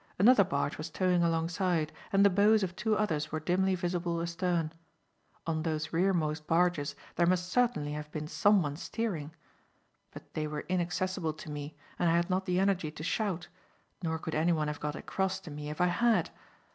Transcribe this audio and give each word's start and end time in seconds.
Another 0.17 0.43
barge 0.43 0.79
was 0.79 0.89
towing 0.89 1.21
alongside, 1.21 1.93
and 2.11 2.25
the 2.25 2.29
bows 2.31 2.63
of 2.63 2.75
two 2.75 2.97
others 2.97 3.31
were 3.31 3.39
dimly 3.39 3.75
visible 3.75 4.19
astern. 4.19 4.73
On 5.45 5.61
those 5.61 5.93
rear 5.93 6.11
most 6.11 6.47
barges 6.47 6.95
there 7.17 7.27
must 7.27 7.49
certainly 7.51 7.91
have 7.91 8.11
been 8.11 8.27
someone 8.27 8.77
steering. 8.77 9.31
But 10.09 10.33
they 10.33 10.47
were 10.47 10.65
inaccessible 10.67 11.33
to 11.33 11.51
me, 11.51 11.75
and 11.99 12.09
I 12.09 12.15
had 12.15 12.31
not 12.31 12.47
the 12.47 12.59
energy 12.59 12.89
to 12.89 13.03
shout; 13.03 13.47
nor 14.01 14.17
could 14.17 14.33
anyone 14.33 14.69
have 14.69 14.79
got 14.79 14.95
across 14.95 15.39
to 15.41 15.51
me 15.51 15.69
if 15.69 15.79
I 15.79 15.85
had. 15.85 16.31